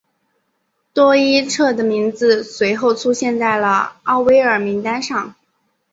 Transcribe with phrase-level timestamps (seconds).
[0.95, 5.35] 多伊彻的名字随后出现在了奥威尔名单上。